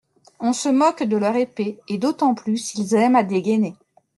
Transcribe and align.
On 0.39 0.51
se 0.51 0.67
moque 0.67 1.03
de 1.03 1.15
leur 1.15 1.35
épée; 1.35 1.77
et 1.87 1.99
d'autant 1.99 2.33
plus, 2.33 2.73
ils 2.73 2.95
aiment 2.95 3.15
à 3.15 3.21
dégainer. 3.21 3.75